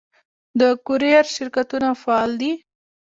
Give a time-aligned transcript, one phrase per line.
[0.59, 2.51] د کوریر شرکتونه فعال دي؟